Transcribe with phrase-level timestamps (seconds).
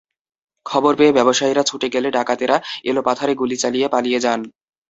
[0.65, 2.57] খবর পেয়ে ব্যবসায়ীরা ছুটে গেলে ডাকাতেরা
[2.85, 4.39] এলোপাথারি গুলি চালিয়ে পালিয়ে যান।